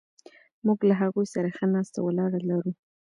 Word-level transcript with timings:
موږ 0.65 0.79
له 0.89 0.95
هغوی 1.01 1.25
سره 1.33 1.49
ښه 1.57 1.65
ناسته 1.73 1.99
ولاړه 2.01 2.39
لرو. 2.49 2.71